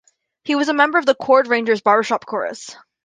He 0.45 0.55
was 0.55 0.67
a 0.67 0.73
member 0.73 0.97
of 0.97 1.05
"The 1.05 1.13
Chordrangers" 1.13 1.83
barbershop 1.83 2.25
chorus. 2.25 2.75